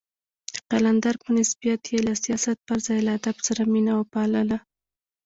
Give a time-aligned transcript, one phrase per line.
[0.53, 4.57] د قلندر په نسبت يې له سياست پر ځای له ادب سره مينه وپالله.